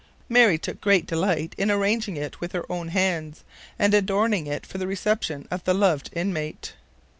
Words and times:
Mary 0.27 0.57
took 0.57 0.81
great 0.81 1.05
delight 1.05 1.53
in 1.59 1.69
arranging 1.69 2.17
it 2.17 2.41
with 2.41 2.53
her 2.53 2.65
own 2.71 2.87
hands, 2.87 3.43
and 3.77 3.93
adorning 3.93 4.47
it 4.47 4.65
for 4.65 4.79
the 4.79 4.87
reception 4.87 5.47
of 5.51 5.63
the 5.63 5.75
loved 5.75 6.09
inmate. 6.13 6.73